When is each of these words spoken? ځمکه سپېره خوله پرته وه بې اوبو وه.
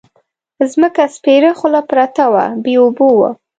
ځمکه 0.71 1.03
سپېره 1.15 1.51
خوله 1.59 1.81
پرته 1.91 2.23
وه 2.33 2.45
بې 2.63 2.73
اوبو 2.81 3.07
وه. 3.19 3.31